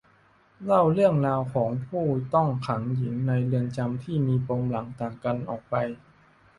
[0.65, 5.75] เล่าเรื่องราวของผู้ต้องขังหญิงในเรือนจำที่มีปมหลังต่างกันออกไป